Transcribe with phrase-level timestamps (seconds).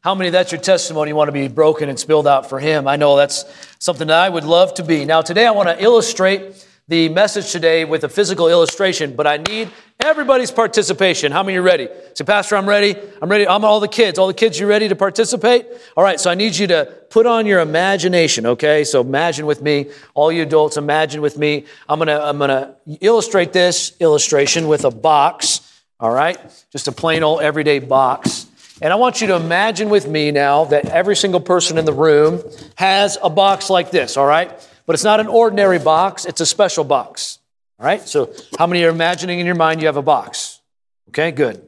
[0.00, 2.86] How many that's your testimony you want to be broken and spilled out for him?
[2.86, 3.44] I know that's
[3.80, 5.04] something that I would love to be.
[5.04, 9.38] Now, today I want to illustrate the message today with a physical illustration, but I
[9.38, 11.32] need everybody's participation.
[11.32, 11.88] How many are ready?
[12.14, 12.96] Say, Pastor, I'm ready.
[13.20, 13.46] I'm ready.
[13.48, 14.20] I'm all the kids.
[14.20, 15.66] All the kids, you ready to participate?
[15.96, 18.84] All right, so I need you to put on your imagination, okay?
[18.84, 21.66] So imagine with me, all you adults, imagine with me.
[21.88, 26.38] I'm gonna, I'm gonna illustrate this illustration with a box, all right?
[26.70, 28.47] Just a plain old everyday box.
[28.80, 31.92] And I want you to imagine with me now that every single person in the
[31.92, 32.42] room
[32.76, 34.50] has a box like this, all right?
[34.86, 37.38] But it's not an ordinary box, it's a special box.
[37.78, 38.00] All right?
[38.00, 40.60] So, how many are imagining in your mind you have a box?
[41.08, 41.66] Okay, good.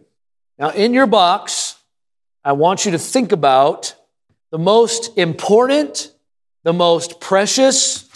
[0.59, 1.77] Now, in your box,
[2.45, 3.95] I want you to think about
[4.51, 6.13] the most important,
[6.63, 8.09] the most precious,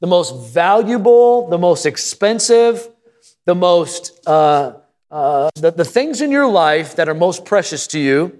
[0.00, 2.88] the most valuable, the most expensive,
[3.44, 4.74] the most, uh,
[5.10, 8.39] uh, the, the things in your life that are most precious to you.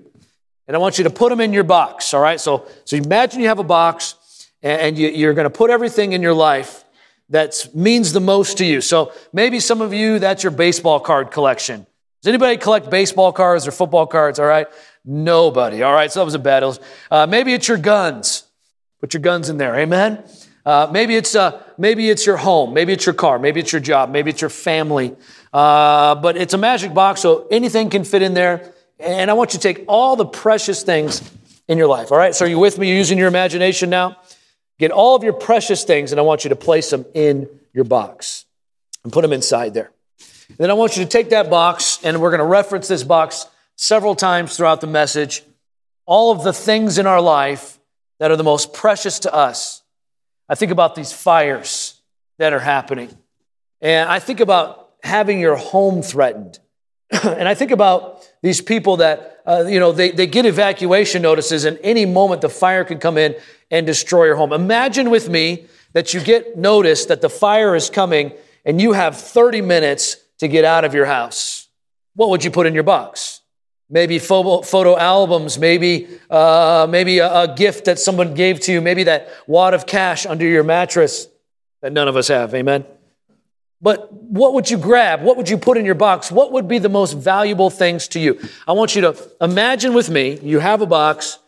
[0.71, 2.39] And I want you to put them in your box, all right?
[2.41, 4.15] So, so imagine you have a box
[4.63, 6.85] and you're going to put everything in your life
[7.31, 8.81] that means the most to you.
[8.81, 11.89] So maybe some of you, that's your baseball card collection.
[12.23, 14.39] Does anybody collect baseball cards or football cards?
[14.39, 14.69] All right.
[15.05, 15.83] Nobody.
[15.83, 16.13] All right.
[16.13, 16.63] So that was a bad.
[17.11, 18.45] Uh, maybe it's your guns.
[19.01, 19.75] Put your guns in there.
[19.75, 20.23] Amen.
[20.65, 22.75] Uh, maybe it's uh, maybe it's your home.
[22.75, 23.41] Maybe it's your car.
[23.41, 24.13] Maybe it's your job.
[24.13, 25.17] Maybe it's your family.
[25.53, 28.73] Uh, but it's a magic box, so anything can fit in there.
[29.01, 31.23] And I want you to take all the precious things
[31.69, 32.13] in your life.
[32.13, 32.35] All right.
[32.35, 32.89] So are you with me?
[32.89, 34.19] You're using your imagination now.
[34.79, 37.85] Get all of your precious things, and I want you to place them in your
[37.85, 38.47] box
[39.05, 39.93] and put them inside there.
[40.49, 43.05] And then I want you to take that box, and we're going to reference this
[43.05, 45.43] box several times throughout the message.
[46.07, 47.79] All of the things in our life
[48.19, 49.83] that are the most precious to us.
[50.49, 52.01] I think about these fires
[52.39, 53.17] that are happening.
[53.81, 56.59] And I think about having your home threatened.
[57.11, 61.65] and I think about these people that, uh, you know, they, they get evacuation notices,
[61.65, 63.35] and any moment the fire can come in
[63.71, 64.53] and destroy your home.
[64.53, 68.33] Imagine with me that you get notice that the fire is coming
[68.65, 71.69] and you have 30 minutes to get out of your house.
[72.15, 73.41] What would you put in your box?
[73.89, 78.81] Maybe photo, photo albums, maybe, uh, maybe a, a gift that someone gave to you,
[78.81, 81.27] maybe that wad of cash under your mattress
[81.83, 82.55] that none of us have.
[82.55, 82.85] Amen.
[83.83, 85.23] But what would you grab?
[85.23, 86.31] What would you put in your box?
[86.31, 88.39] What would be the most valuable things to you?
[88.69, 91.39] I want you to imagine with me, you have a box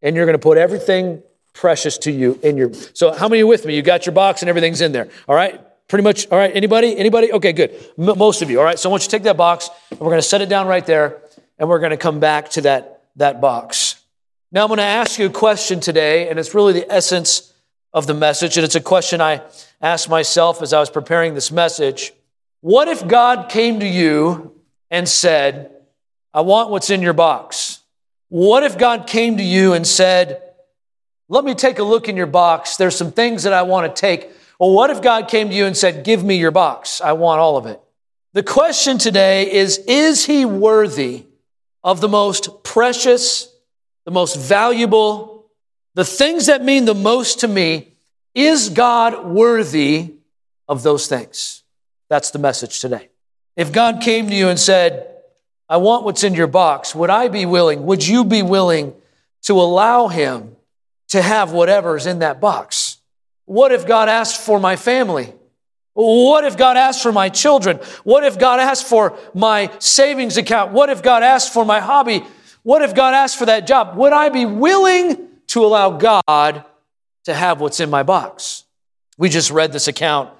[0.00, 3.46] and you're going to put everything precious to you in your so how many are
[3.46, 3.76] with me?
[3.76, 5.08] You got your box and everything's in there.
[5.28, 5.60] All right?
[5.86, 6.96] Pretty much all right anybody?
[6.96, 7.32] Anybody?
[7.32, 7.72] Okay good.
[7.98, 8.58] M- most of you.
[8.58, 10.40] All right so i want you to take that box and we're going to set
[10.40, 11.22] it down right there
[11.58, 14.02] and we're going to come back to that that box.
[14.50, 17.53] Now i'm going to ask you a question today and it's really the essence
[17.94, 19.40] of the message and it's a question i
[19.80, 22.12] asked myself as i was preparing this message
[22.60, 24.52] what if god came to you
[24.90, 25.70] and said
[26.34, 27.80] i want what's in your box
[28.28, 30.42] what if god came to you and said
[31.28, 32.76] let me take a look in your box.
[32.76, 34.30] There's some things that I want to take.
[34.60, 37.00] Well, what if God came to you and said, Give me your box?
[37.00, 37.80] I want all of it.
[38.34, 41.24] The question today is Is he worthy
[41.82, 43.52] of the most precious,
[44.04, 45.33] the most valuable,
[45.94, 47.92] the things that mean the most to me?
[48.34, 50.14] Is God worthy
[50.68, 51.62] of those things?
[52.08, 53.08] That's the message today.
[53.56, 55.08] If God came to you and said,
[55.68, 58.92] I want what's in your box, would I be willing, would you be willing
[59.42, 60.56] to allow him
[61.08, 62.98] to have whatever's in that box?
[63.46, 65.32] What if God asked for my family?
[65.92, 67.78] What if God asked for my children?
[68.02, 70.72] What if God asked for my savings account?
[70.72, 72.24] What if God asked for my hobby?
[72.64, 73.96] What if God asked for that job?
[73.96, 76.64] Would I be willing to allow God
[77.26, 78.64] to have what's in my box?
[79.16, 80.30] We just read this account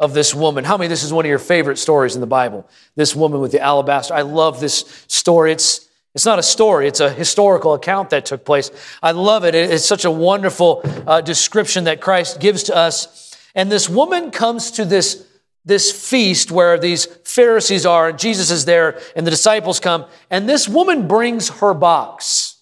[0.00, 0.64] of this woman.
[0.64, 2.68] How many this is one of your favorite stories in the Bible?
[2.96, 4.12] This woman with the alabaster.
[4.12, 5.52] I love this story.
[5.52, 8.70] It's it's not a story, it's a historical account that took place.
[9.02, 9.54] I love it.
[9.54, 13.36] It's such a wonderful uh, description that Christ gives to us.
[13.54, 15.26] And this woman comes to this,
[15.66, 20.48] this feast where these Pharisees are, and Jesus is there, and the disciples come, and
[20.48, 22.55] this woman brings her box.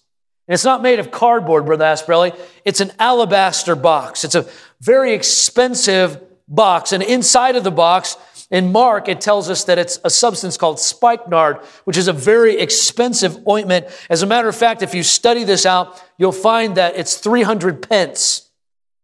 [0.47, 2.37] And it's not made of cardboard, Brother Asprelli.
[2.63, 4.23] It's an alabaster box.
[4.23, 4.47] It's a
[4.79, 6.91] very expensive box.
[6.91, 8.17] And inside of the box
[8.51, 12.59] in Mark, it tells us that it's a substance called spikenard, which is a very
[12.59, 13.87] expensive ointment.
[14.09, 17.87] As a matter of fact, if you study this out, you'll find that it's 300
[17.89, 18.47] pence,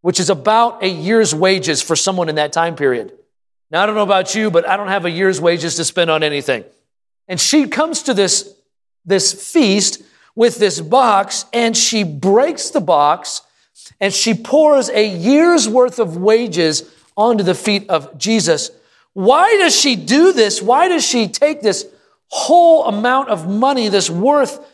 [0.01, 3.17] which is about a year's wages for someone in that time period.
[3.71, 6.11] Now, I don't know about you, but I don't have a year's wages to spend
[6.11, 6.65] on anything.
[7.27, 8.53] And she comes to this,
[9.05, 10.03] this feast
[10.35, 13.41] with this box, and she breaks the box,
[13.99, 18.71] and she pours a year's worth of wages onto the feet of Jesus
[19.13, 20.61] why does she do this?
[20.61, 21.85] Why does she take this
[22.27, 24.65] whole amount of money, this worth?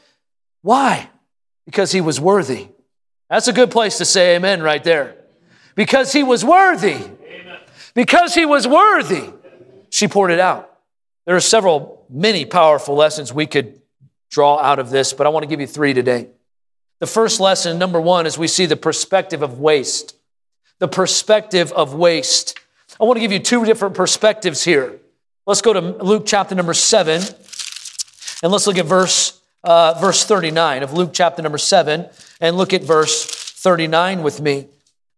[0.62, 1.10] Why?
[1.66, 2.68] Because he was worthy.
[3.30, 5.16] That's a good place to say amen right there.
[5.76, 6.98] Because he was worthy.
[7.94, 9.34] Because he was worthy,
[9.90, 10.72] she poured it out.
[11.26, 13.82] There are several, many powerful lessons we could
[14.30, 16.28] draw out of this, but I want to give you three today.
[17.00, 20.16] The first lesson, number one, is we see the perspective of waste.
[20.80, 22.60] The perspective of waste.
[23.00, 25.00] I want to give you two different perspectives here.
[25.46, 27.22] Let's go to Luke chapter number seven,
[28.44, 32.08] and let's look at verse uh, verse 39 of Luke chapter number seven,
[32.40, 34.68] and look at verse 39 with me.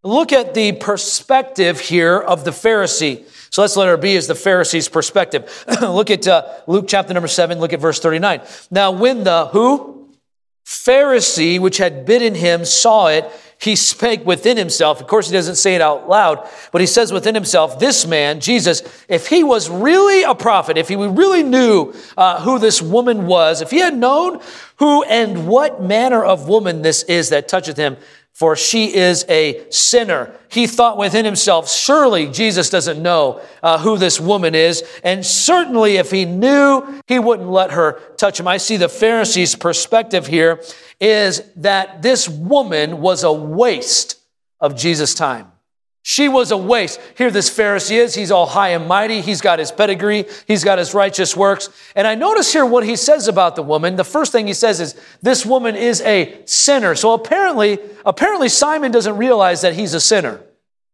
[0.03, 3.25] Look at the perspective here of the Pharisee.
[3.51, 5.65] So let's let her be as the Pharisee's perspective.
[5.81, 8.41] look at uh, Luke chapter number seven, look at verse 39.
[8.71, 9.99] Now, when the who?
[10.69, 13.25] Pharisee, which had bidden him, saw it,
[13.59, 15.01] he spake within himself.
[15.01, 18.39] Of course, he doesn't say it out loud, but he says within himself, This man,
[18.39, 23.25] Jesus, if he was really a prophet, if he really knew uh, who this woman
[23.25, 24.41] was, if he had known
[24.77, 27.97] who and what manner of woman this is that toucheth him,
[28.33, 30.33] for she is a sinner.
[30.49, 34.83] He thought within himself, surely Jesus doesn't know uh, who this woman is.
[35.03, 38.47] And certainly if he knew, he wouldn't let her touch him.
[38.47, 40.63] I see the Pharisees' perspective here
[41.01, 44.19] is that this woman was a waste
[44.59, 45.51] of Jesus' time.
[46.01, 46.99] She was a waste.
[47.17, 48.15] Here, this Pharisee is.
[48.15, 49.21] He's all high and mighty.
[49.21, 50.25] He's got his pedigree.
[50.47, 51.69] He's got his righteous works.
[51.95, 53.95] And I notice here what he says about the woman.
[53.95, 56.95] The first thing he says is, this woman is a sinner.
[56.95, 60.41] So apparently, apparently Simon doesn't realize that he's a sinner.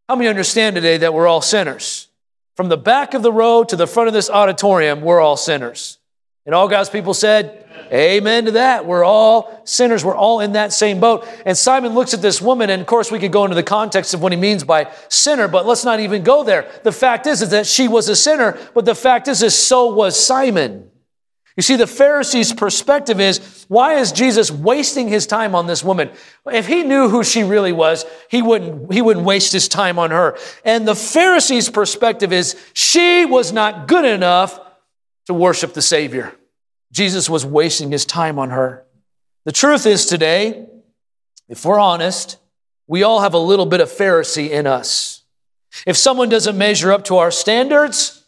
[0.08, 2.08] How many understand today that we're all sinners?
[2.54, 5.98] From the back of the road to the front of this auditorium, we're all sinners.
[6.46, 8.86] And all God's people said, Amen to that.
[8.86, 10.04] We're all sinners.
[10.04, 11.26] We're all in that same boat.
[11.44, 14.12] And Simon looks at this woman, and of course, we could go into the context
[14.14, 16.68] of what he means by sinner, but let's not even go there.
[16.82, 19.94] The fact is, is that she was a sinner, but the fact is, is so
[19.94, 20.90] was Simon.
[21.56, 26.10] You see, the Pharisees' perspective is why is Jesus wasting his time on this woman?
[26.46, 30.10] If he knew who she really was, he wouldn't, he wouldn't waste his time on
[30.10, 30.36] her.
[30.64, 34.60] And the Pharisees' perspective is she was not good enough
[35.26, 36.34] to worship the Savior.
[36.92, 38.84] Jesus was wasting his time on her.
[39.44, 40.66] The truth is today,
[41.48, 42.38] if we're honest,
[42.86, 45.24] we all have a little bit of Pharisee in us.
[45.86, 48.24] If someone doesn't measure up to our standards,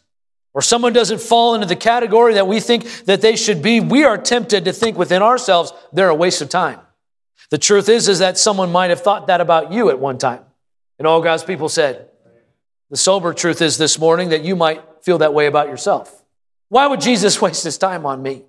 [0.53, 4.03] or someone doesn't fall into the category that we think that they should be, we
[4.03, 6.79] are tempted to think within ourselves they're a waste of time.
[7.49, 10.43] The truth is, is that someone might have thought that about you at one time.
[10.97, 12.09] And all God's people said,
[12.89, 16.18] the sober truth is this morning that you might feel that way about yourself.
[16.69, 18.43] Why would Jesus waste his time on me?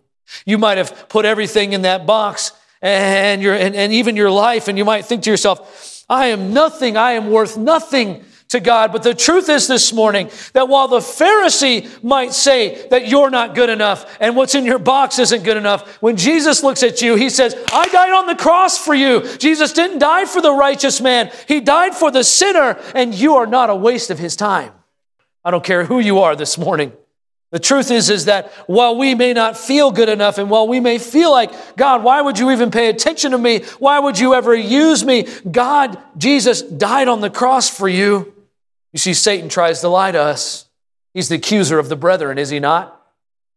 [0.46, 4.68] You might have put everything in that box and, your, and, and even your life,
[4.68, 8.92] and you might think to yourself, I am nothing, I am worth nothing to God.
[8.92, 13.54] But the truth is this morning that while the Pharisee might say that you're not
[13.54, 17.14] good enough and what's in your box isn't good enough, when Jesus looks at you,
[17.14, 19.26] he says, I died on the cross for you.
[19.38, 23.46] Jesus didn't die for the righteous man, he died for the sinner, and you are
[23.46, 24.72] not a waste of his time.
[25.44, 26.92] I don't care who you are this morning.
[27.50, 30.78] The truth is, is that while we may not feel good enough and while we
[30.78, 33.64] may feel like, God, why would you even pay attention to me?
[33.80, 35.26] Why would you ever use me?
[35.50, 38.32] God, Jesus died on the cross for you.
[38.92, 40.68] You see, Satan tries to lie to us.
[41.12, 42.96] He's the accuser of the brethren, is he not?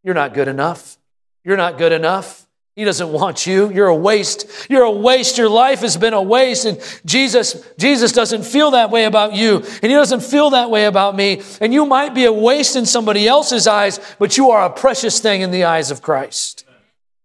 [0.04, 0.98] You're not good enough.
[1.44, 2.43] You're not good enough.
[2.76, 3.72] He doesn't want you.
[3.72, 4.68] You're a waste.
[4.68, 5.38] You're a waste.
[5.38, 6.66] Your life has been a waste.
[6.66, 9.58] And Jesus, Jesus doesn't feel that way about you.
[9.58, 11.44] And he doesn't feel that way about me.
[11.62, 15.20] And you might be a waste in somebody else's eyes, but you are a precious
[15.20, 16.66] thing in the eyes of Christ.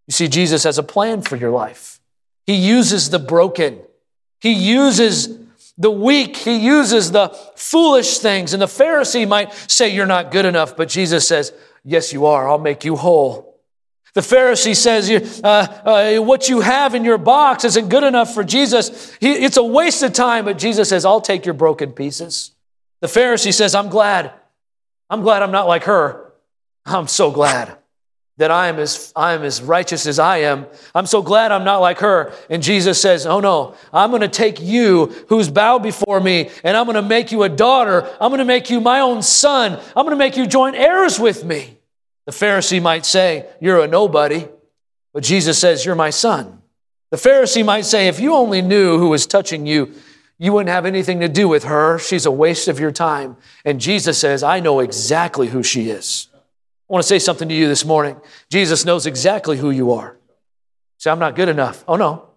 [0.06, 1.98] You see, Jesus has a plan for your life.
[2.46, 3.80] He uses the broken.
[4.40, 5.38] He uses
[5.78, 6.36] the weak.
[6.36, 8.52] He uses the foolish things.
[8.52, 10.76] And the Pharisee might say, You're not good enough.
[10.76, 12.48] But Jesus says, Yes, you are.
[12.48, 13.47] I'll make you whole.
[14.14, 18.42] The Pharisee says, uh, uh, What you have in your box isn't good enough for
[18.42, 19.14] Jesus.
[19.20, 20.44] He, it's a waste of time.
[20.44, 22.52] But Jesus says, I'll take your broken pieces.
[23.00, 24.32] The Pharisee says, I'm glad.
[25.10, 26.32] I'm glad I'm not like her.
[26.84, 27.76] I'm so glad
[28.38, 30.66] that I am as, I am as righteous as I am.
[30.94, 32.32] I'm so glad I'm not like her.
[32.48, 36.76] And Jesus says, Oh no, I'm going to take you who's bowed before me and
[36.76, 38.08] I'm going to make you a daughter.
[38.20, 39.72] I'm going to make you my own son.
[39.72, 41.77] I'm going to make you joint heirs with me.
[42.28, 44.46] The Pharisee might say, You're a nobody,
[45.14, 46.60] but Jesus says, You're my son.
[47.08, 49.94] The Pharisee might say, If you only knew who was touching you,
[50.36, 51.98] you wouldn't have anything to do with her.
[51.98, 53.38] She's a waste of your time.
[53.64, 56.28] And Jesus says, I know exactly who she is.
[56.34, 58.20] I want to say something to you this morning.
[58.50, 60.18] Jesus knows exactly who you are.
[60.98, 61.82] Say, I'm not good enough.
[61.88, 62.28] Oh, no.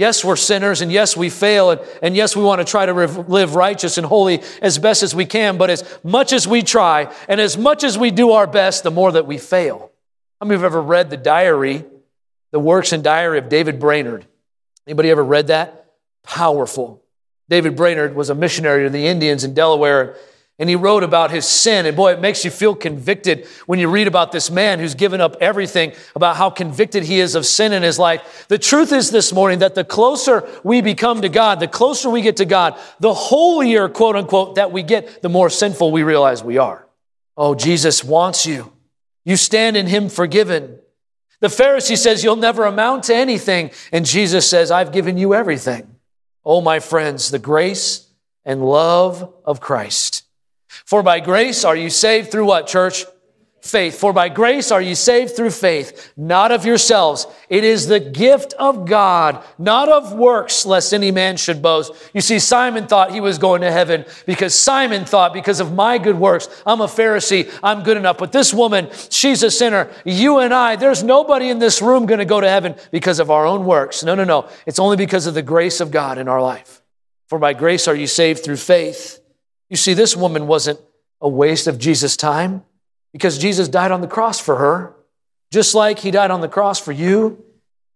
[0.00, 2.94] Yes, we're sinners, and yes, we fail, and, and yes, we want to try to
[2.94, 7.12] live righteous and holy as best as we can, but as much as we try,
[7.28, 9.92] and as much as we do our best, the more that we fail.
[10.40, 11.84] How many of you have ever read the diary,
[12.50, 14.24] the works and diary of David Brainerd?
[14.86, 15.92] Anybody ever read that?
[16.22, 17.02] Powerful.
[17.50, 20.16] David Brainerd was a missionary to the Indians in Delaware
[20.60, 21.86] and he wrote about his sin.
[21.86, 25.18] And boy, it makes you feel convicted when you read about this man who's given
[25.18, 28.44] up everything, about how convicted he is of sin in his life.
[28.48, 32.20] The truth is this morning that the closer we become to God, the closer we
[32.20, 36.44] get to God, the holier, quote unquote, that we get, the more sinful we realize
[36.44, 36.86] we are.
[37.38, 38.70] Oh, Jesus wants you.
[39.24, 40.78] You stand in him forgiven.
[41.40, 43.70] The Pharisee says, You'll never amount to anything.
[43.92, 45.96] And Jesus says, I've given you everything.
[46.44, 48.08] Oh, my friends, the grace
[48.44, 50.26] and love of Christ.
[50.84, 53.04] For by grace are you saved through what, church?
[53.62, 53.98] Faith.
[53.98, 57.26] For by grace are you saved through faith, not of yourselves.
[57.50, 61.92] It is the gift of God, not of works, lest any man should boast.
[62.14, 65.98] You see, Simon thought he was going to heaven because Simon thought, because of my
[65.98, 68.16] good works, I'm a Pharisee, I'm good enough.
[68.16, 69.90] But this woman, she's a sinner.
[70.06, 73.30] You and I, there's nobody in this room going to go to heaven because of
[73.30, 74.02] our own works.
[74.02, 74.48] No, no, no.
[74.64, 76.80] It's only because of the grace of God in our life.
[77.28, 79.20] For by grace are you saved through faith
[79.70, 80.80] you see, this woman wasn't
[81.20, 82.64] a waste of Jesus' time
[83.12, 84.94] because Jesus died on the cross for her,
[85.50, 87.42] just like he died on the cross for you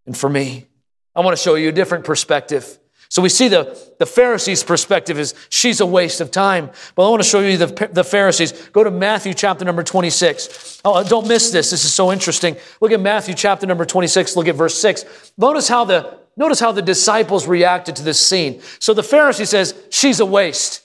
[0.07, 0.67] and for me.
[1.15, 2.79] I want to show you a different perspective.
[3.09, 6.71] So we see the, the Pharisees' perspective is she's a waste of time.
[6.95, 8.53] But I want to show you the, the Pharisees.
[8.69, 10.81] Go to Matthew chapter number 26.
[10.85, 11.71] Oh, don't miss this.
[11.71, 12.57] This is so interesting.
[12.81, 14.37] Look at Matthew chapter number 26.
[14.37, 15.33] Look at verse 6.
[15.39, 18.61] Notice how the, notice how the disciples reacted to this scene.
[18.81, 20.84] So the Pharisee says, she's a waste.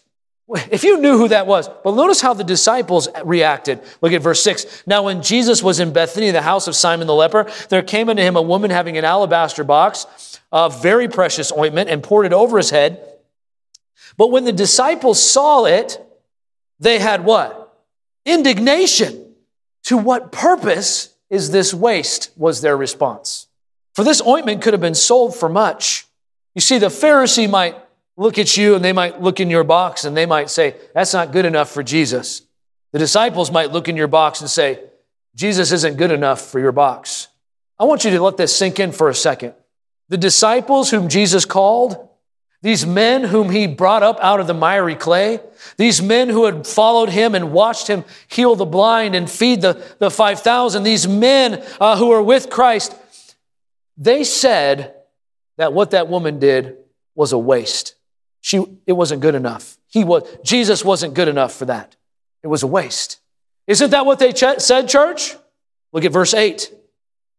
[0.72, 3.82] If you knew who that was, but notice how the disciples reacted.
[4.02, 4.84] Look at verse 6.
[4.88, 8.24] Now, when Jesus was in Bethany, the house of Simon the leper, there came unto
[8.24, 12.58] him a woman having an alabaster box of very precious ointment and poured it over
[12.58, 13.00] his head.
[14.18, 16.04] But when the disciples saw it,
[16.80, 17.84] they had what?
[18.26, 19.36] Indignation.
[19.84, 22.32] To what purpose is this waste?
[22.36, 23.48] was their response.
[23.94, 26.08] For this ointment could have been sold for much.
[26.56, 27.76] You see, the Pharisee might
[28.20, 31.14] look at you and they might look in your box and they might say, That's
[31.14, 32.44] not good enough for Jesus.
[32.92, 34.84] The disciples might look in your box and say,
[35.36, 37.30] Jesus isn't good enough for your box.
[37.80, 39.54] I want you to let this sink in for a second.
[40.10, 42.10] The disciples whom Jesus called,
[42.62, 45.40] these men whom he brought up out of the miry clay,
[45.78, 49.82] these men who had followed him and watched him heal the blind and feed the,
[50.00, 52.96] the 5,000, these men uh, who were with Christ,
[53.96, 54.96] they said
[55.58, 56.76] that what that woman did
[57.16, 57.96] was a waste.
[58.42, 59.78] She, it wasn't good enough.
[59.88, 61.96] He was, Jesus wasn't good enough for that.
[62.44, 63.20] It was a waste.
[63.68, 65.36] Isn't that what they ch- said, church?
[65.92, 66.74] Look at verse 8.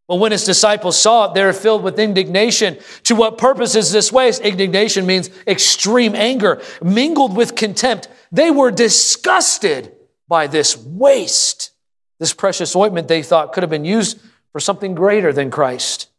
[0.09, 2.78] Well, when his disciples saw it, they were filled with indignation.
[3.04, 4.42] To what purpose is this waste?
[4.42, 8.09] Indignation means extreme anger, mingled with contempt.
[8.33, 9.92] They were disgusted
[10.26, 11.71] by this waste.
[12.19, 14.21] This precious ointment they thought could have been used
[14.52, 16.09] for something greater than Christ.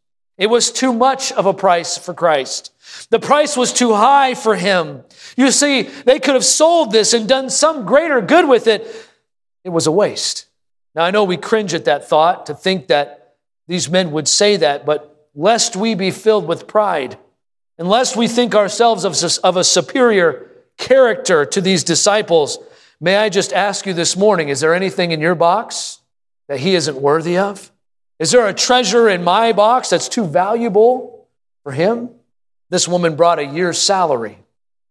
[0.42, 2.74] It was too much of a price for Christ.
[3.12, 5.04] The price was too high for him.
[5.38, 8.88] You see, they could have sold this and done some greater good with it.
[9.64, 10.48] It was a waste.
[10.96, 13.36] Now, I know we cringe at that thought to think that
[13.68, 17.20] these men would say that, but lest we be filled with pride,
[17.78, 19.06] unless we think ourselves
[19.38, 22.58] of a superior character to these disciples,
[23.00, 26.00] may I just ask you this morning is there anything in your box
[26.48, 27.71] that he isn't worthy of?
[28.22, 31.28] Is there a treasure in my box that's too valuable
[31.64, 32.12] for him?
[32.70, 34.38] This woman brought a year's salary.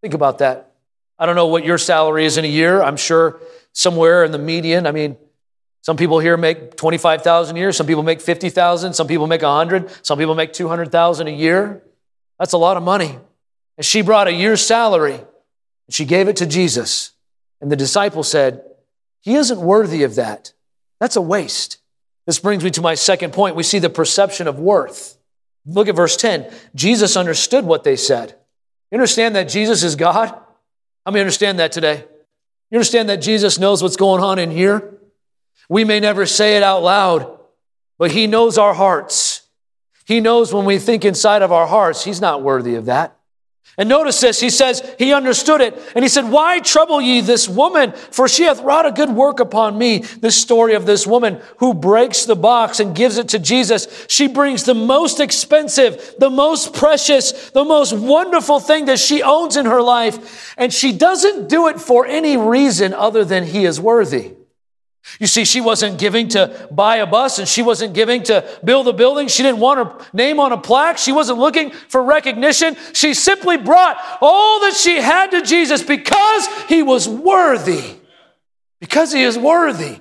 [0.01, 0.73] Think about that.
[1.17, 2.83] I don't know what your salary is in a year.
[2.83, 3.39] I'm sure
[3.71, 4.85] somewhere in the median.
[4.85, 5.15] I mean,
[5.81, 10.05] some people here make 25,000 a year, some people make 50,000, some people make 100,
[10.05, 11.81] some people make 200,000 a year.
[12.37, 13.17] That's a lot of money.
[13.77, 17.13] And she brought a year's salary and she gave it to Jesus.
[17.61, 18.61] And the disciple said,
[19.21, 20.51] He isn't worthy of that.
[20.99, 21.77] That's a waste.
[22.25, 23.55] This brings me to my second point.
[23.55, 25.17] We see the perception of worth.
[25.65, 26.51] Look at verse 10.
[26.75, 28.35] Jesus understood what they said.
[28.91, 30.29] You understand that Jesus is God?
[30.29, 32.05] How many understand that today?
[32.69, 34.97] You understand that Jesus knows what's going on in here?
[35.69, 37.39] We may never say it out loud,
[37.97, 39.43] but He knows our hearts.
[40.05, 43.15] He knows when we think inside of our hearts, He's not worthy of that.
[43.77, 45.79] And notice this, he says, he understood it.
[45.95, 47.93] And he said, Why trouble ye this woman?
[47.93, 49.99] For she hath wrought a good work upon me.
[49.99, 54.05] This story of this woman who breaks the box and gives it to Jesus.
[54.09, 59.55] She brings the most expensive, the most precious, the most wonderful thing that she owns
[59.55, 60.53] in her life.
[60.57, 64.33] And she doesn't do it for any reason other than he is worthy.
[65.19, 68.87] You see, she wasn't giving to buy a bus and she wasn't giving to build
[68.87, 69.27] a building.
[69.27, 70.97] She didn't want her name on a plaque.
[70.97, 72.75] She wasn't looking for recognition.
[72.93, 77.95] She simply brought all that she had to Jesus because he was worthy.
[78.79, 79.99] Because he is worthy.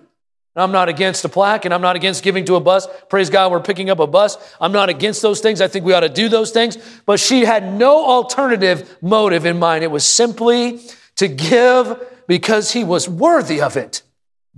[0.56, 2.86] I'm not against a plaque and I'm not against giving to a bus.
[3.08, 4.36] Praise God, we're picking up a bus.
[4.60, 5.60] I'm not against those things.
[5.60, 6.76] I think we ought to do those things.
[7.06, 9.84] But she had no alternative motive in mind.
[9.84, 10.80] It was simply
[11.16, 14.02] to give because he was worthy of it.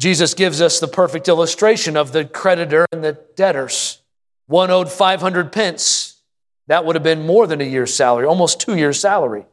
[0.02, 4.02] Jesus gives us the perfect illustration of the creditor and the debtors.
[4.49, 6.21] One owed 500 pence.
[6.66, 9.47] That would have been more than a year's salary, almost two years' salary.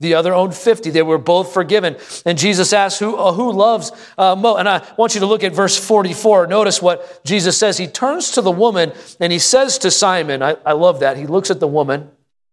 [0.00, 0.90] The other owed 50.
[0.90, 1.96] They were both forgiven.
[2.26, 4.56] And Jesus asks, Who, uh, who loves uh, Mo?
[4.56, 6.48] And I want you to look at verse 44.
[6.48, 7.78] Notice what Jesus says.
[7.78, 11.16] He turns to the woman and he says to Simon, I, I love that.
[11.16, 12.10] He looks at the woman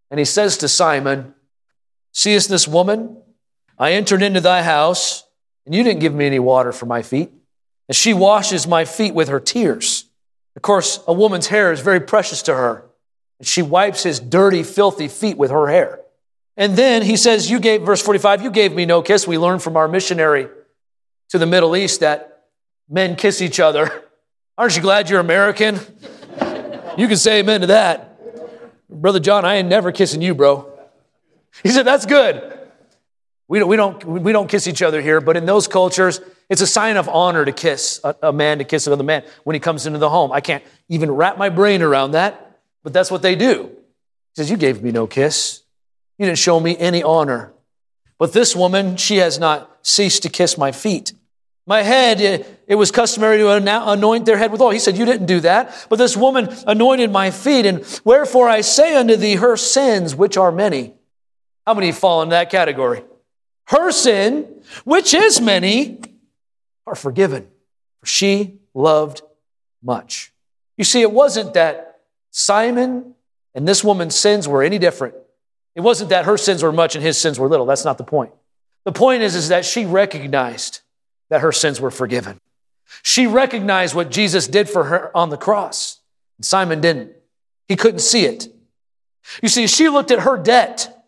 [0.09, 1.35] and he says to Simon,
[2.13, 3.17] Seest this woman?
[3.77, 5.24] I entered into thy house
[5.65, 7.31] and you didn't give me any water for my feet.
[7.87, 10.05] And she washes my feet with her tears.
[10.55, 12.85] Of course, a woman's hair is very precious to her.
[13.39, 15.99] And she wipes his dirty, filthy feet with her hair.
[16.57, 19.27] And then he says, You gave, verse 45, you gave me no kiss.
[19.27, 20.47] We learned from our missionary
[21.29, 22.45] to the Middle East that
[22.89, 24.03] men kiss each other.
[24.57, 25.75] Aren't you glad you're American?
[26.97, 28.17] you can say amen to that.
[28.89, 30.71] Brother John, I ain't never kissing you, bro.
[31.61, 32.54] He said, That's good.
[33.47, 36.61] We don't, we, don't, we don't kiss each other here, but in those cultures, it's
[36.61, 39.59] a sign of honor to kiss a, a man to kiss another man when he
[39.59, 40.31] comes into the home.
[40.31, 43.69] I can't even wrap my brain around that, but that's what they do.
[43.69, 45.61] He says, You gave me no kiss.
[46.17, 47.53] You didn't show me any honor.
[48.17, 51.13] But this woman, she has not ceased to kiss my feet.
[51.67, 52.21] My head,
[52.67, 54.69] it, was customary to anoint their head with oil.
[54.69, 55.87] He said, You didn't do that.
[55.89, 60.37] But this woman anointed my feet, and wherefore I say unto thee, her sins, which
[60.37, 60.93] are many.
[61.65, 63.03] How many fall in that category?
[63.67, 64.47] Her sin,
[64.83, 65.99] which is many,
[66.85, 67.47] are forgiven.
[68.01, 69.21] For she loved
[69.83, 70.31] much.
[70.77, 73.15] You see, it wasn't that Simon
[73.53, 75.15] and this woman's sins were any different.
[75.75, 77.65] It wasn't that her sins were much and his sins were little.
[77.65, 78.31] That's not the point.
[78.83, 80.81] The point is, is that she recognized
[81.29, 82.39] that her sins were forgiven.
[83.01, 85.99] She recognized what Jesus did for her on the cross.
[86.37, 87.11] And Simon didn't.
[87.67, 88.47] He couldn't see it.
[89.41, 91.07] You see, she looked at her debt.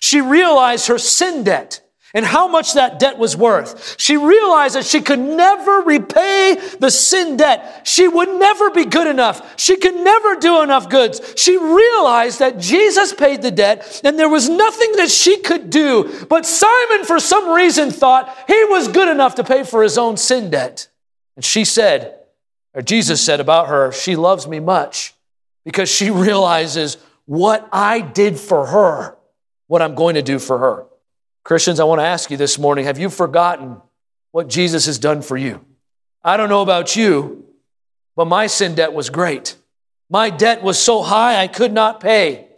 [0.00, 1.80] She realized her sin debt
[2.14, 4.00] and how much that debt was worth.
[4.00, 7.86] She realized that she could never repay the sin debt.
[7.86, 9.58] She would never be good enough.
[9.60, 11.34] She could never do enough goods.
[11.36, 16.26] She realized that Jesus paid the debt and there was nothing that she could do.
[16.28, 20.16] But Simon, for some reason, thought he was good enough to pay for his own
[20.16, 20.88] sin debt.
[21.36, 22.14] And she said,
[22.74, 25.14] or Jesus said about her, she loves me much
[25.64, 29.16] because she realizes what I did for her,
[29.66, 30.87] what I'm going to do for her.
[31.48, 33.80] Christians, I want to ask you this morning have you forgotten
[34.32, 35.64] what Jesus has done for you?
[36.22, 37.46] I don't know about you,
[38.14, 39.56] but my sin debt was great.
[40.10, 42.48] My debt was so high I could not pay.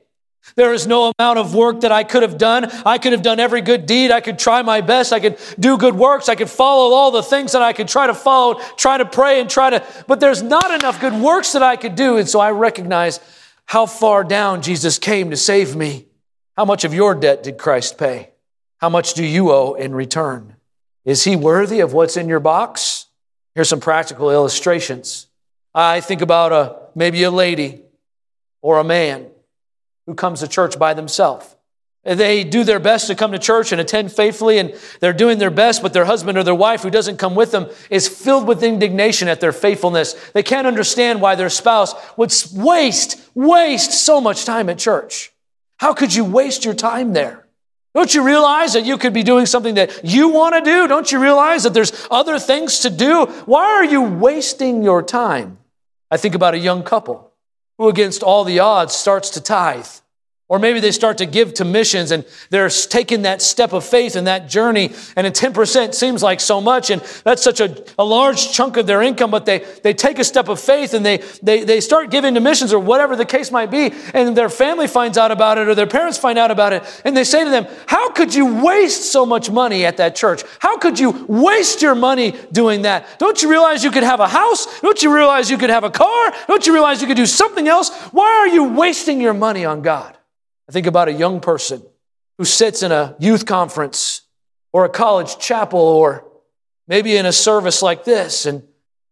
[0.57, 2.65] There is no amount of work that I could have done.
[2.85, 4.11] I could have done every good deed.
[4.11, 5.13] I could try my best.
[5.13, 6.29] I could do good works.
[6.29, 9.41] I could follow all the things that I could try to follow, try to pray
[9.41, 12.17] and try to, but there's not enough good works that I could do.
[12.17, 13.21] And so I recognize
[13.67, 16.07] how far down Jesus came to save me.
[16.57, 18.30] How much of your debt did Christ pay?
[18.81, 20.57] How much do you owe in return?
[21.05, 23.07] Is he worthy of what's in your box?
[23.55, 25.27] Here's some practical illustrations.
[25.75, 27.83] I think about a, maybe a lady
[28.63, 29.27] or a man
[30.07, 31.55] who comes to church by themselves.
[32.05, 35.51] They do their best to come to church and attend faithfully, and they're doing their
[35.51, 38.63] best, but their husband or their wife who doesn't come with them is filled with
[38.63, 40.15] indignation at their faithfulness.
[40.33, 45.31] They can't understand why their spouse would waste, waste so much time at church.
[45.77, 47.47] How could you waste your time there?
[47.95, 50.87] Don't you realize that you could be doing something that you want to do?
[50.87, 53.27] Don't you realize that there's other things to do?
[53.47, 55.59] Why are you wasting your time?
[56.11, 57.33] I think about a young couple
[57.79, 59.87] who, against all the odds, starts to tithe.
[60.51, 64.17] Or maybe they start to give to missions and they're taking that step of faith
[64.17, 64.93] and that journey.
[65.15, 66.91] And a 10% seems like so much.
[66.91, 69.31] And that's such a, a large chunk of their income.
[69.31, 72.41] But they, they take a step of faith and they, they, they start giving to
[72.41, 73.93] missions or whatever the case might be.
[74.13, 77.03] And their family finds out about it or their parents find out about it.
[77.05, 80.43] And they say to them, How could you waste so much money at that church?
[80.59, 83.21] How could you waste your money doing that?
[83.21, 84.81] Don't you realize you could have a house?
[84.81, 86.35] Don't you realize you could have a car?
[86.49, 87.91] Don't you realize you could do something else?
[88.11, 90.17] Why are you wasting your money on God?
[90.71, 91.83] I think about a young person
[92.39, 94.21] who sits in a youth conference
[94.73, 96.31] or a college chapel or
[96.87, 98.63] maybe in a service like this, and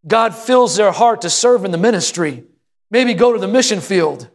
[0.06, 2.44] God fills their heart to serve in the ministry.
[2.92, 4.28] Maybe go to the mission field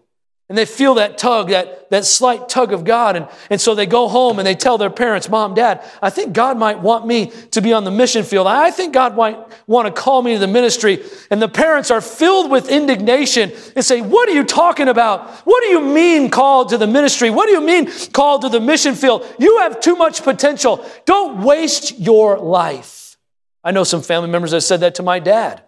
[0.50, 3.16] and they feel that tug, that, that slight tug of God.
[3.16, 6.34] And, and so they go home and they tell their parents, Mom, Dad, I think
[6.34, 8.46] God might want me to be on the mission field.
[8.46, 11.02] I think God might want to call me to the ministry.
[11.32, 15.30] And the parents are filled with indignation and say, What are you talking about?
[15.46, 17.30] What do you mean called to the ministry?
[17.30, 19.26] What do you mean called to the mission field?
[19.40, 20.86] You have too much potential.
[21.06, 23.18] Don't waste your life.
[23.64, 25.64] I know some family members that said that to my dad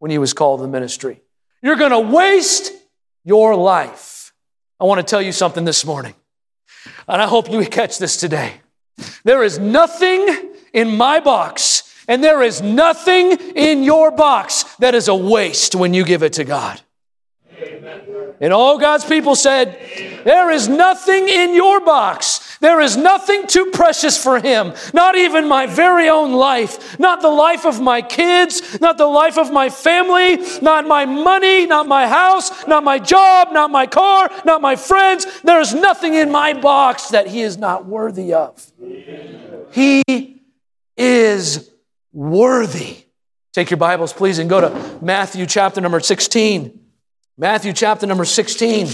[0.00, 1.22] when he was called to the ministry.
[1.62, 2.72] You're going to waste
[3.24, 4.15] your life.
[4.78, 6.14] I want to tell you something this morning,
[7.08, 8.54] and I hope you catch this today.
[9.24, 15.08] There is nothing in my box, and there is nothing in your box that is
[15.08, 16.80] a waste when you give it to God.
[18.40, 19.78] And all God's people said,
[20.24, 22.45] There is nothing in your box.
[22.60, 24.72] There is nothing too precious for Him.
[24.94, 26.98] Not even my very own life.
[26.98, 28.80] Not the life of my kids.
[28.80, 30.36] Not the life of my family.
[30.62, 31.66] Not my money.
[31.66, 32.66] Not my house.
[32.66, 33.52] Not my job.
[33.52, 34.30] Not my car.
[34.44, 35.26] Not my friends.
[35.42, 38.64] There is nothing in my box that He is not worthy of.
[39.72, 40.42] He
[40.96, 41.70] is
[42.12, 43.04] worthy.
[43.52, 46.78] Take your Bibles, please, and go to Matthew chapter number 16.
[47.38, 48.88] Matthew chapter number 16.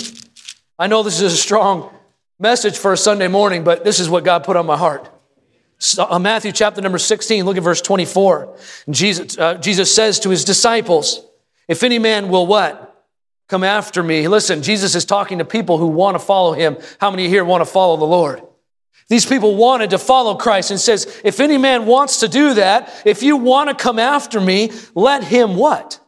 [0.78, 1.92] I know this is a strong
[2.42, 5.08] message for a Sunday morning, but this is what God put on my heart.
[5.78, 8.58] So, uh, Matthew chapter number 16, look at verse 24.
[8.90, 11.24] Jesus, uh, Jesus says to his disciples,
[11.68, 13.06] If any man will what?
[13.48, 14.26] Come after me.
[14.26, 16.78] Listen, Jesus is talking to people who want to follow him.
[17.00, 18.42] How many here want to follow the Lord?
[19.08, 23.02] These people wanted to follow Christ and says, if any man wants to do that,
[23.04, 26.00] if you want to come after me, let him what?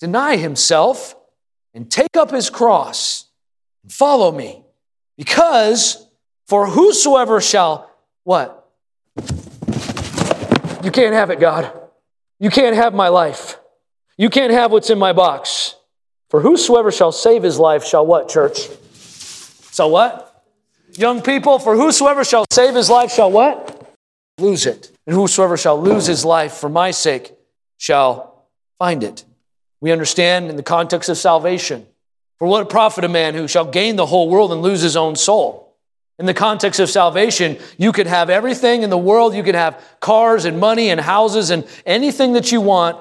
[0.00, 1.14] Deny himself
[1.72, 3.26] and take up his cross
[3.82, 4.64] and follow me.
[5.18, 6.06] Because
[6.46, 7.90] for whosoever shall,
[8.24, 8.54] what?
[10.82, 11.70] You can't have it, God.
[12.38, 13.58] You can't have my life.
[14.16, 15.74] You can't have what's in my box.
[16.30, 18.68] For whosoever shall save his life shall what, church?
[19.72, 20.44] So what?
[20.96, 23.92] Young people, for whosoever shall save his life shall what?
[24.38, 24.90] Lose it.
[25.06, 27.32] And whosoever shall lose his life for my sake
[27.76, 28.46] shall
[28.78, 29.24] find it.
[29.80, 31.86] We understand in the context of salvation.
[32.38, 35.16] For what profit a man who shall gain the whole world and lose his own
[35.16, 35.74] soul?
[36.18, 39.34] In the context of salvation, you could have everything in the world.
[39.34, 42.98] You could have cars and money and houses and anything that you want,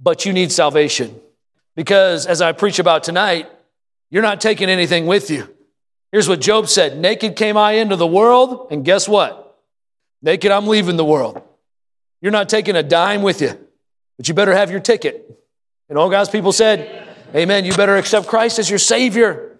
[0.00, 1.18] but you need salvation.
[1.74, 3.50] Because as I preach about tonight,
[4.10, 5.54] you're not taking anything with you.
[6.12, 9.58] Here's what Job said Naked came I into the world, and guess what?
[10.22, 11.42] Naked I'm leaving the world.
[12.22, 13.58] You're not taking a dime with you,
[14.16, 15.30] but you better have your ticket.
[15.88, 17.05] And all God's people said,
[17.36, 17.64] Amen.
[17.64, 19.58] You better accept Christ as your Savior.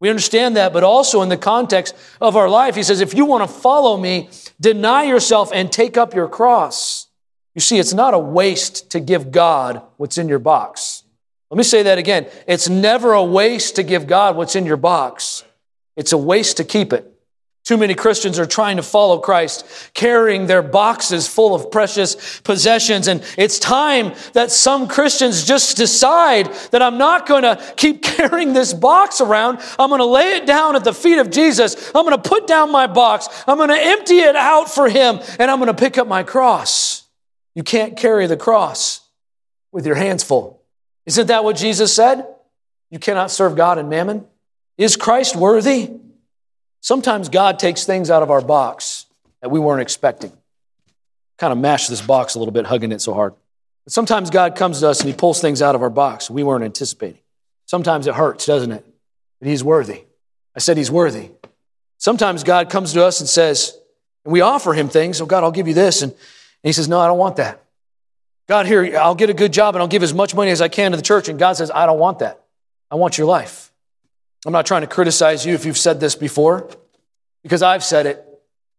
[0.00, 3.24] We understand that, but also in the context of our life, he says, if you
[3.24, 7.08] want to follow me, deny yourself and take up your cross.
[7.54, 11.02] You see, it's not a waste to give God what's in your box.
[11.50, 12.28] Let me say that again.
[12.46, 15.44] It's never a waste to give God what's in your box,
[15.96, 17.17] it's a waste to keep it.
[17.68, 23.08] Too many Christians are trying to follow Christ, carrying their boxes full of precious possessions.
[23.08, 28.54] And it's time that some Christians just decide that I'm not going to keep carrying
[28.54, 29.58] this box around.
[29.78, 31.92] I'm going to lay it down at the feet of Jesus.
[31.94, 33.28] I'm going to put down my box.
[33.46, 36.22] I'm going to empty it out for Him, and I'm going to pick up my
[36.22, 37.06] cross.
[37.54, 39.02] You can't carry the cross
[39.72, 40.62] with your hands full.
[41.04, 42.26] Isn't that what Jesus said?
[42.90, 44.24] You cannot serve God and mammon.
[44.78, 45.90] Is Christ worthy?
[46.80, 49.06] Sometimes God takes things out of our box
[49.40, 50.32] that we weren't expecting.
[51.38, 53.34] Kind of mashed this box a little bit, hugging it so hard.
[53.84, 56.42] But sometimes God comes to us and He pulls things out of our box we
[56.42, 57.20] weren't anticipating.
[57.66, 58.84] Sometimes it hurts, doesn't it?
[59.40, 60.04] But He's worthy.
[60.54, 61.30] I said He's worthy.
[61.98, 63.76] Sometimes God comes to us and says,
[64.24, 66.02] and we offer Him things, oh God, I'll give you this.
[66.02, 66.20] And, and
[66.62, 67.62] He says, no, I don't want that.
[68.48, 70.68] God, here, I'll get a good job and I'll give as much money as I
[70.68, 71.28] can to the church.
[71.28, 72.40] And God says, I don't want that.
[72.90, 73.67] I want your life.
[74.46, 76.70] I'm not trying to criticize you if you've said this before,
[77.42, 78.24] because I've said it.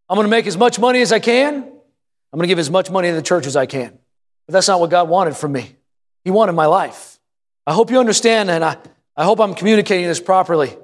[0.09, 1.55] I'm going to make as much money as I can.
[1.55, 3.97] I'm going to give as much money to the church as I can.
[4.47, 5.75] But that's not what God wanted from me.
[6.23, 7.19] He wanted my life.
[7.67, 8.77] I hope you understand, and I,
[9.15, 10.75] I hope I'm communicating this properly.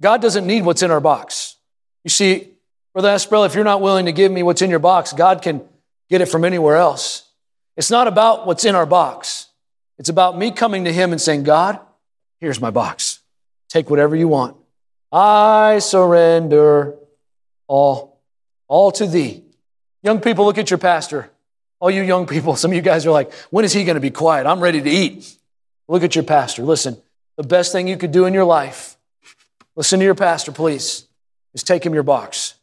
[0.00, 1.56] God doesn't need what's in our box.
[2.04, 2.48] You see,
[2.92, 5.62] Brother Esprell, if you're not willing to give me what's in your box, God can
[6.08, 7.28] get it from anywhere else.
[7.76, 9.48] It's not about what's in our box.
[9.98, 11.80] It's about me coming to Him and saying, God,
[12.40, 13.11] here's my box.
[13.72, 14.58] Take whatever you want.
[15.10, 16.94] I surrender
[17.66, 18.20] all,
[18.68, 19.44] all to thee.
[20.02, 21.30] Young people, look at your pastor.
[21.80, 24.00] All you young people, some of you guys are like, when is he going to
[24.00, 24.46] be quiet?
[24.46, 25.38] I'm ready to eat.
[25.88, 26.64] Look at your pastor.
[26.64, 27.00] Listen,
[27.36, 28.98] the best thing you could do in your life,
[29.74, 31.06] listen to your pastor, please,
[31.54, 32.56] is take him your box.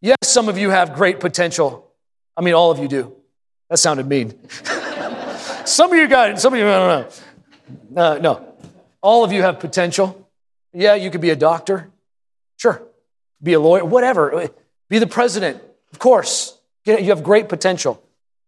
[0.00, 1.88] Yes, some of you have great potential.
[2.36, 3.14] I mean, all of you do.
[3.70, 4.36] That sounded mean.
[5.64, 7.16] some of you guys, some of you, I don't
[7.94, 8.02] know.
[8.02, 8.54] Uh, no,
[9.00, 10.18] all of you have potential.
[10.72, 11.90] Yeah, you could be a doctor.
[12.56, 12.82] Sure.
[13.42, 14.50] Be a lawyer, whatever.
[14.88, 16.56] Be the president, of course.
[16.84, 18.02] You have great potential.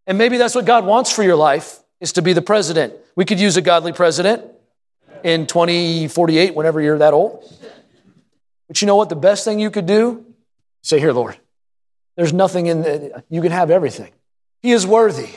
[0.06, 2.94] And maybe that's what God wants for your life is to be the president.
[3.16, 4.44] We could use a godly president
[5.22, 7.44] in 2048, whenever you're that old.
[8.68, 9.08] But you know what?
[9.08, 10.24] The best thing you could do?
[10.82, 11.38] Say, Here, Lord,
[12.16, 14.12] there's nothing in the, you can have everything.
[14.62, 15.30] He is worthy.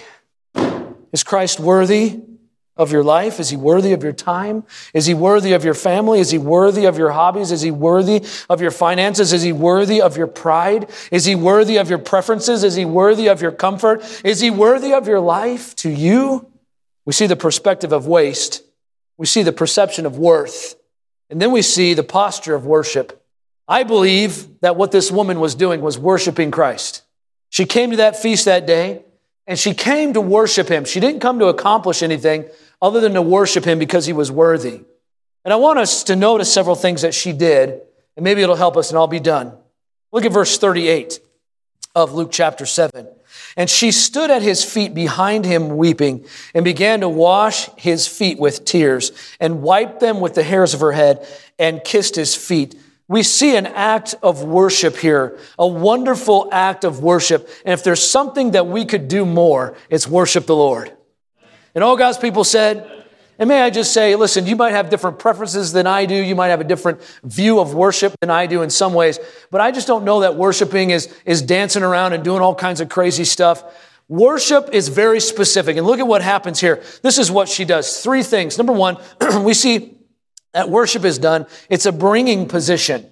[1.13, 2.19] Is Christ worthy
[2.77, 3.39] of your life?
[3.39, 4.63] Is he worthy of your time?
[4.93, 6.19] Is he worthy of your family?
[6.19, 7.51] Is he worthy of your hobbies?
[7.51, 9.33] Is he worthy of your finances?
[9.33, 10.89] Is he worthy of your pride?
[11.11, 12.63] Is he worthy of your preferences?
[12.63, 14.03] Is he worthy of your comfort?
[14.23, 16.51] Is he worthy of your life to you?
[17.05, 18.63] We see the perspective of waste.
[19.17, 20.75] We see the perception of worth.
[21.29, 23.23] And then we see the posture of worship.
[23.67, 27.03] I believe that what this woman was doing was worshiping Christ.
[27.49, 29.03] She came to that feast that day
[29.45, 30.85] and she came to worship him.
[30.85, 32.45] She didn't come to accomplish anything
[32.81, 34.81] other than to worship him because he was worthy.
[35.43, 37.81] And I want us to notice several things that she did,
[38.15, 39.53] and maybe it'll help us, and I'll be done.
[40.11, 41.19] Look at verse 38
[41.95, 43.07] of Luke chapter 7.
[43.55, 48.39] And she stood at his feet behind him weeping and began to wash his feet
[48.39, 51.25] with tears and wiped them with the hairs of her head
[51.57, 52.75] and kissed his feet.
[53.07, 57.49] We see an act of worship here, a wonderful act of worship.
[57.63, 60.96] And if there's something that we could do more, it's worship the Lord.
[61.77, 62.89] And all God's people said,
[63.37, 66.15] and may I just say, listen, you might have different preferences than I do.
[66.15, 69.19] You might have a different view of worship than I do in some ways.
[69.51, 72.81] But I just don't know that worshiping is, is dancing around and doing all kinds
[72.81, 73.63] of crazy stuff.
[74.07, 75.77] Worship is very specific.
[75.77, 76.81] And look at what happens here.
[77.03, 78.01] This is what she does.
[78.01, 78.57] Three things.
[78.57, 78.97] Number one,
[79.43, 79.99] we see
[80.53, 81.45] that worship is done.
[81.69, 83.05] It's a bringing position,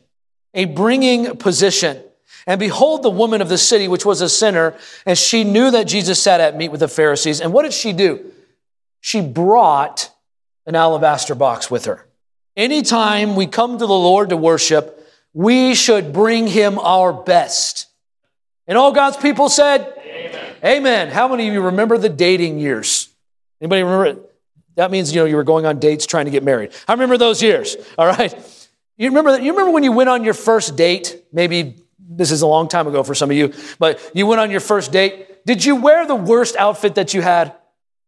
[0.55, 2.01] a bringing position.
[2.47, 4.75] And behold, the woman of the city, which was a sinner,
[5.05, 7.41] and she knew that Jesus sat at meat with the Pharisees.
[7.41, 8.31] And what did she do?
[9.05, 10.09] She brought
[10.65, 12.07] an alabaster box with her.
[12.57, 17.85] Anytime we come to the Lord to worship, we should bring him our best.
[18.65, 20.55] And all God's people said, Amen.
[20.63, 21.09] Amen.
[21.09, 23.09] How many of you remember the dating years?
[23.61, 24.21] Anybody remember?
[24.73, 26.71] That means, you know, you were going on dates trying to get married.
[26.87, 28.33] I remember those years, all right?
[28.97, 29.43] You remember that?
[29.43, 31.23] You remember when you went on your first date?
[31.31, 34.49] Maybe this is a long time ago for some of you, but you went on
[34.49, 35.45] your first date.
[35.45, 37.53] Did you wear the worst outfit that you had?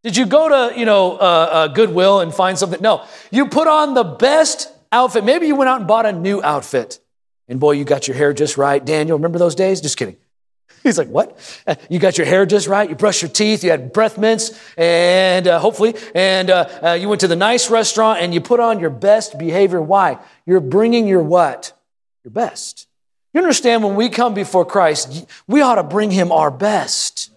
[0.04, 2.82] Did you go to, you know, uh, uh, Goodwill and find something?
[2.82, 3.06] No.
[3.32, 5.24] You put on the best outfit.
[5.24, 7.00] Maybe you went out and bought a new outfit.
[7.48, 8.84] And boy, you got your hair just right.
[8.84, 9.82] Daniel, remember those days?
[9.82, 10.18] Just kidding.
[10.84, 11.38] He's like, what?
[11.90, 12.90] You got your hair just right.
[12.90, 13.64] You brushed your teeth.
[13.64, 17.70] You had breath mints, and uh, hopefully, and uh, uh, you went to the nice
[17.70, 19.82] restaurant, and you put on your best behavior.
[19.82, 20.18] Why?
[20.46, 21.74] You're bringing your what?
[22.24, 22.88] Your best.
[23.34, 27.32] You understand when we come before Christ, we ought to bring Him our best.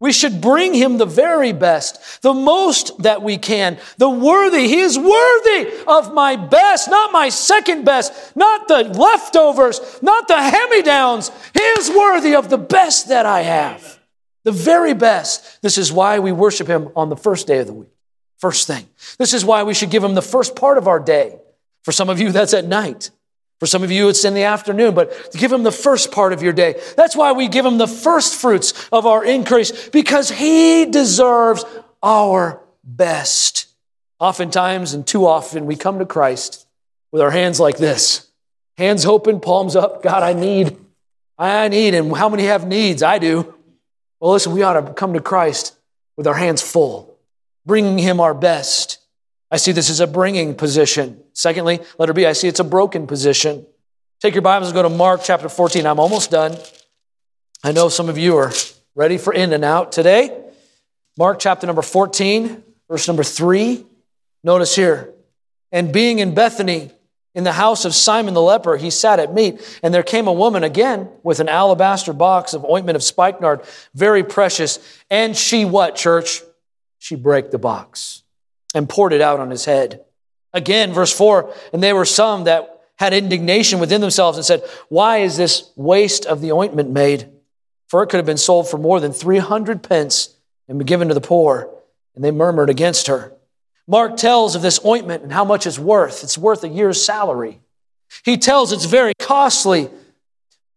[0.00, 4.66] We should bring him the very best, the most that we can, the worthy.
[4.66, 10.40] He is worthy of my best, not my second best, not the leftovers, not the
[10.40, 11.30] hand downs.
[11.52, 14.00] He is worthy of the best that I have,
[14.44, 15.60] the very best.
[15.60, 17.92] This is why we worship him on the first day of the week.
[18.38, 18.88] First thing.
[19.18, 21.38] This is why we should give him the first part of our day.
[21.82, 23.10] For some of you, that's at night.
[23.60, 26.42] For some of you, it's in the afternoon, but give him the first part of
[26.42, 26.80] your day.
[26.96, 31.64] That's why we give him the first fruits of our increase because he deserves
[32.02, 33.66] our best.
[34.18, 36.66] Oftentimes, and too often, we come to Christ
[37.12, 38.26] with our hands like this
[38.78, 40.02] hands open, palms up.
[40.02, 40.74] God, I need,
[41.38, 41.94] I need.
[41.94, 43.02] And how many have needs?
[43.02, 43.54] I do.
[44.18, 45.76] Well, listen, we ought to come to Christ
[46.16, 47.18] with our hands full,
[47.66, 48.99] bringing him our best.
[49.50, 51.22] I see this as a bringing position.
[51.32, 53.66] Secondly, letter B, I see it's a broken position.
[54.20, 55.86] Take your Bibles and go to Mark chapter 14.
[55.86, 56.56] I'm almost done.
[57.64, 58.52] I know some of you are
[58.94, 60.44] ready for in and out today.
[61.18, 63.84] Mark chapter number 14, verse number 3.
[64.44, 65.12] Notice here,
[65.72, 66.92] and being in Bethany,
[67.34, 70.32] in the house of Simon the leper, he sat at meat, and there came a
[70.32, 73.62] woman again with an alabaster box of ointment of spikenard,
[73.94, 74.78] very precious.
[75.10, 76.42] And she, what, church?
[76.98, 78.19] She brake the box
[78.74, 80.04] and poured it out on his head.
[80.52, 85.18] Again, verse 4 And there were some that had indignation within themselves and said, Why
[85.18, 87.30] is this waste of the ointment made?
[87.88, 90.36] For it could have been sold for more than 300 pence
[90.68, 91.70] and been given to the poor.
[92.14, 93.32] And they murmured against her.
[93.86, 96.22] Mark tells of this ointment and how much it's worth.
[96.22, 97.60] It's worth a year's salary.
[98.24, 99.88] He tells it's very costly.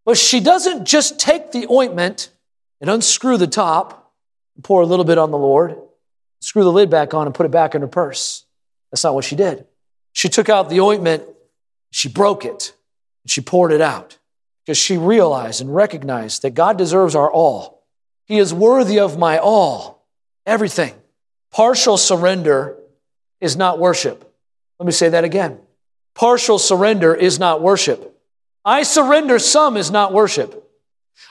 [0.06, 2.30] But she doesn't just take the ointment
[2.82, 4.14] and unscrew the top
[4.56, 5.78] and pour a little bit on the Lord
[6.44, 8.46] screw the lid back on and put it back in her purse.
[8.92, 9.66] That's not what she did.
[10.12, 11.24] She took out the ointment,
[11.90, 12.74] she broke it,
[13.24, 14.18] and she poured it out
[14.64, 17.84] because she realized and recognized that God deserves our all.
[18.26, 20.06] He is worthy of my all,
[20.46, 20.94] everything.
[21.52, 22.78] Partial surrender
[23.40, 24.30] is not worship.
[24.80, 25.60] Let me say that again.
[26.14, 28.20] Partial surrender is not worship.
[28.66, 30.60] I surrender some is not worship.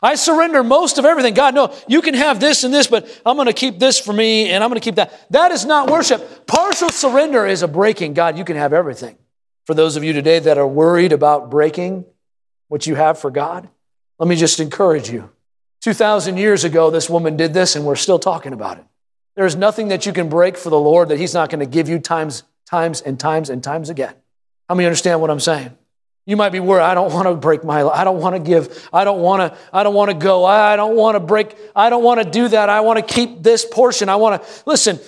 [0.03, 1.35] I surrender most of everything.
[1.35, 4.13] God, no, you can have this and this, but I'm going to keep this for
[4.13, 5.31] me and I'm going to keep that.
[5.31, 6.47] That is not worship.
[6.47, 8.15] Partial surrender is a breaking.
[8.15, 9.17] God, you can have everything.
[9.67, 12.05] For those of you today that are worried about breaking
[12.69, 13.69] what you have for God,
[14.19, 15.31] let me just encourage you.
[15.83, 18.85] 2,000 years ago, this woman did this and we're still talking about it.
[19.35, 21.89] There's nothing that you can break for the Lord that He's not going to give
[21.89, 24.15] you times, times and times and times again.
[24.69, 25.77] How many understand what I'm saying?
[26.25, 28.89] You might be worried, I don't want to break my I don't want to give.
[28.93, 30.45] I don't want to I don't want to go.
[30.45, 31.57] I don't want to break.
[31.75, 32.69] I don't want to do that.
[32.69, 34.09] I want to keep this portion.
[34.09, 35.01] I want to Listen,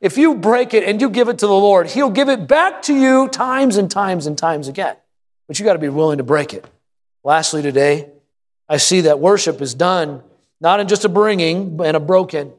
[0.00, 2.82] if you break it and you give it to the Lord, he'll give it back
[2.82, 4.96] to you times and times and times again.
[5.46, 6.64] But you got to be willing to break it.
[7.22, 8.08] Lastly today,
[8.66, 10.22] I see that worship is done
[10.60, 12.52] not in just a bringing and a broken,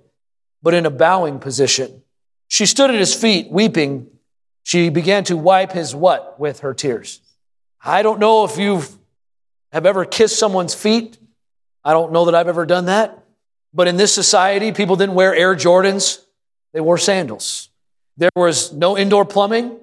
[0.62, 2.04] but in a bowing position.
[2.48, 4.08] She stood at his feet weeping.
[4.64, 7.22] She began to wipe his what with her tears.
[7.88, 8.84] I don't know if you
[9.72, 11.18] have ever kissed someone's feet.
[11.86, 13.24] I don't know that I've ever done that.
[13.74, 16.22] But in this society, people didn't wear Air Jordans,
[16.74, 17.70] they wore sandals.
[18.18, 19.80] There was no indoor plumbing,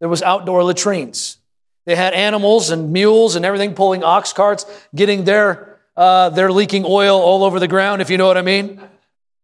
[0.00, 1.36] there was outdoor latrines.
[1.84, 4.64] They had animals and mules and everything pulling ox carts,
[4.94, 8.42] getting their, uh, their leaking oil all over the ground, if you know what I
[8.42, 8.80] mean.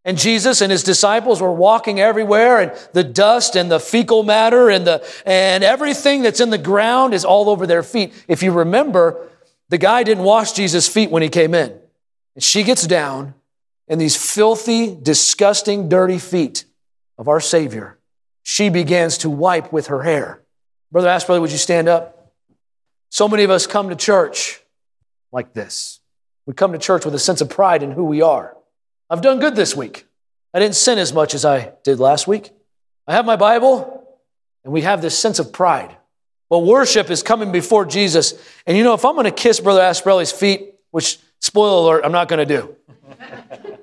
[0.05, 4.69] And Jesus and his disciples were walking everywhere, and the dust and the fecal matter
[4.69, 8.13] and, the, and everything that's in the ground is all over their feet.
[8.27, 9.27] If you remember,
[9.69, 11.75] the guy didn't wash Jesus' feet when he came in.
[12.35, 13.33] And she gets down,
[13.87, 16.65] and these filthy, disgusting, dirty feet
[17.17, 17.97] of our Savior,
[18.43, 20.43] she begins to wipe with her hair.
[20.91, 22.31] Brother brother, would you stand up?
[23.09, 24.61] So many of us come to church
[25.31, 25.99] like this.
[26.45, 28.54] We come to church with a sense of pride in who we are.
[29.09, 30.05] I've done good this week.
[30.53, 32.51] I didn't sin as much as I did last week.
[33.07, 34.07] I have my Bible,
[34.63, 35.95] and we have this sense of pride.
[36.49, 38.33] But worship is coming before Jesus.
[38.65, 42.11] And you know, if I'm going to kiss Brother Asprelli's feet, which, spoiler alert, I'm
[42.11, 42.75] not going to do.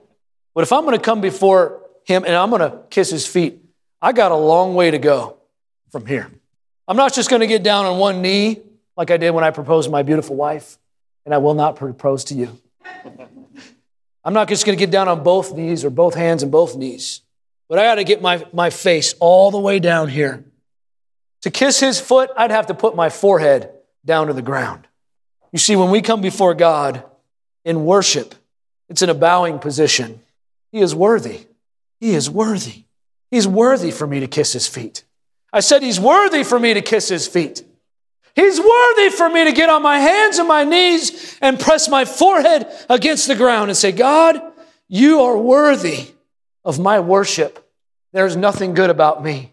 [0.55, 3.61] but if I'm going to come before him and I'm going to kiss his feet,
[4.01, 5.39] I got a long way to go
[5.91, 6.31] from here.
[6.89, 8.61] I'm not just going to get down on one knee
[8.97, 10.79] like I did when I proposed to my beautiful wife,
[11.25, 12.59] and I will not propose to you.
[14.25, 16.77] I'm not just going to get down on both knees or both hands and both
[16.77, 17.23] knees,
[17.69, 20.45] but I got to get my, my face all the way down here.
[21.43, 23.71] To kiss his foot, I'd have to put my forehead
[24.05, 24.87] down to the ground.
[25.53, 27.05] You see, when we come before God
[27.65, 28.35] in worship,
[28.89, 30.21] it's in a bowing position.
[30.71, 31.47] He is worthy.
[32.01, 32.85] He is worthy.
[33.31, 35.05] He's worthy for me to kiss his feet.
[35.53, 37.63] I said, He's worthy for me to kiss his feet.
[38.35, 42.05] He's worthy for me to get on my hands and my knees and press my
[42.05, 44.41] forehead against the ground and say, God,
[44.89, 46.09] you are worthy
[46.65, 47.69] of my worship.
[48.13, 49.53] There's nothing good about me.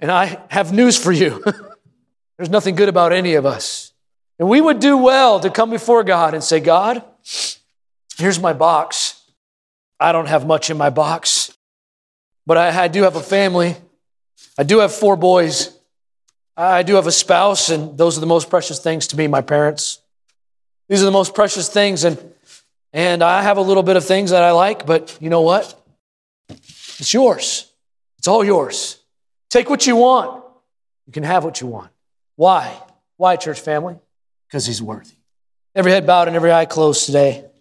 [0.00, 1.44] And I have news for you.
[2.36, 3.92] There's nothing good about any of us.
[4.38, 7.02] And we would do well to come before God and say, God,
[8.16, 9.20] here's my box.
[9.98, 11.56] I don't have much in my box,
[12.46, 13.76] but I, I do have a family.
[14.56, 15.76] I do have four boys.
[16.60, 19.42] I do have a spouse, and those are the most precious things to me, my
[19.42, 20.00] parents.
[20.88, 22.18] These are the most precious things, and,
[22.92, 25.80] and I have a little bit of things that I like, but you know what?
[26.48, 27.70] It's yours.
[28.18, 28.98] It's all yours.
[29.50, 30.42] Take what you want.
[31.06, 31.92] You can have what you want.
[32.34, 32.76] Why?
[33.18, 33.96] Why, church family?
[34.48, 35.14] Because he's worthy.
[35.76, 37.44] Every head bowed and every eye closed today.